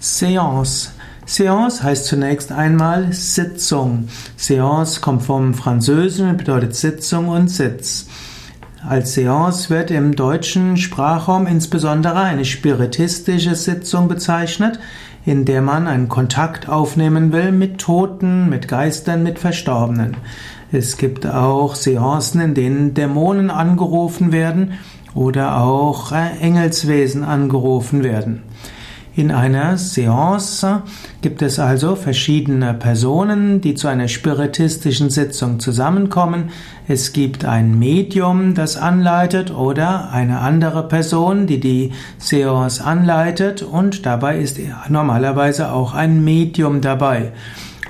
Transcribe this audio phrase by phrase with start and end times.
[0.00, 0.92] Séance.
[1.26, 4.08] Séance heißt zunächst einmal Sitzung.
[4.38, 8.06] Séance kommt vom Französischen und bedeutet Sitzung und Sitz.
[8.82, 14.80] Als Séance wird im deutschen Sprachraum insbesondere eine spiritistische Sitzung bezeichnet,
[15.26, 20.16] in der man einen Kontakt aufnehmen will mit Toten, mit Geistern, mit Verstorbenen.
[20.72, 24.78] Es gibt auch Seancen, in denen Dämonen angerufen werden
[25.14, 28.44] oder auch Engelswesen angerufen werden.
[29.20, 30.82] In einer Seance
[31.20, 36.48] gibt es also verschiedene Personen, die zu einer spiritistischen Sitzung zusammenkommen.
[36.88, 44.06] Es gibt ein Medium, das anleitet oder eine andere Person, die die Seance anleitet und
[44.06, 47.32] dabei ist normalerweise auch ein Medium dabei.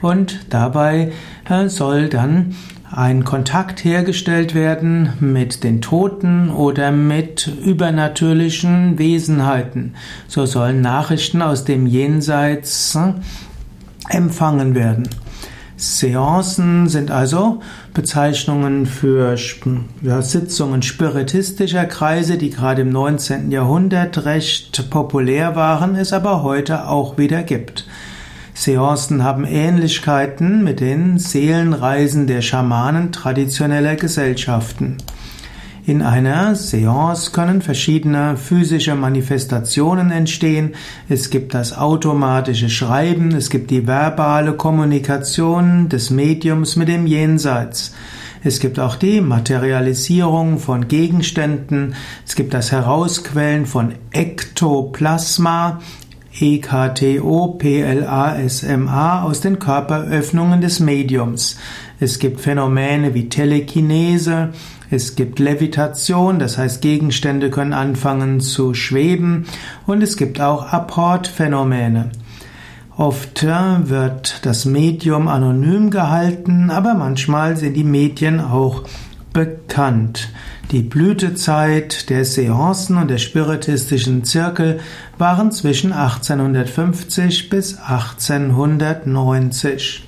[0.00, 1.12] Und dabei
[1.46, 2.54] äh, soll dann
[2.90, 9.94] ein Kontakt hergestellt werden mit den Toten oder mit übernatürlichen Wesenheiten.
[10.26, 13.16] So sollen Nachrichten aus dem Jenseits hm,
[14.08, 15.08] empfangen werden.
[15.76, 17.60] Seancen sind also
[17.94, 23.52] Bezeichnungen für Sitzungen spiritistischer Kreise, die gerade im 19.
[23.52, 27.86] Jahrhundert recht populär waren, es aber heute auch wieder gibt.
[28.58, 34.96] Seancen haben Ähnlichkeiten mit den Seelenreisen der Schamanen traditioneller Gesellschaften.
[35.86, 40.74] In einer Seance können verschiedene physische Manifestationen entstehen.
[41.08, 47.94] Es gibt das automatische Schreiben, es gibt die verbale Kommunikation des Mediums mit dem Jenseits.
[48.42, 51.94] Es gibt auch die Materialisierung von Gegenständen.
[52.26, 55.80] Es gibt das Herausquellen von Ektoplasma.
[56.40, 61.56] EKTO-PLASMA aus den Körperöffnungen des Mediums.
[62.00, 64.50] Es gibt Phänomene wie Telekinese,
[64.90, 69.46] es gibt Levitation, das heißt Gegenstände können anfangen zu schweben
[69.86, 72.10] und es gibt auch Apportphänomene.
[72.96, 78.84] Oft wird das Medium anonym gehalten, aber manchmal sind die Medien auch
[79.32, 80.30] bekannt.
[80.70, 84.80] Die Blütezeit der Seancen und der spiritistischen Zirkel
[85.16, 90.04] waren zwischen 1850 bis 1890.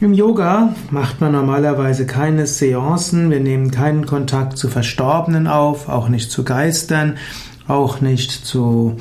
[0.00, 6.10] Im Yoga macht man normalerweise keine Seancen, wir nehmen keinen Kontakt zu Verstorbenen auf, auch
[6.10, 7.16] nicht zu Geistern,
[7.66, 8.98] auch nicht zu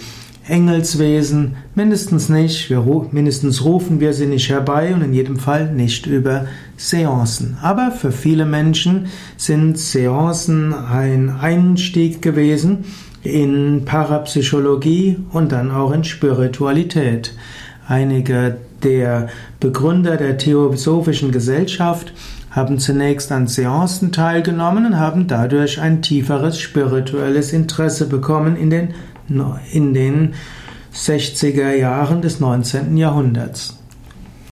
[0.48, 6.06] Engelswesen, mindestens nicht, wir, mindestens rufen wir sie nicht herbei und in jedem Fall nicht
[6.06, 6.46] über
[6.78, 7.58] Seancen.
[7.64, 9.08] Aber für viele Menschen
[9.38, 12.86] sind Seancen ein Einstieg gewesen
[13.24, 17.34] in Parapsychologie und dann auch in Spiritualität.
[17.88, 19.30] Einige der
[19.60, 22.14] Begründer der Theosophischen Gesellschaft
[22.52, 28.94] haben zunächst an Seancen teilgenommen und haben dadurch ein tieferes spirituelles Interesse bekommen in den
[29.72, 30.34] in den
[30.94, 32.96] 60er Jahren des 19.
[32.98, 33.78] Jahrhunderts.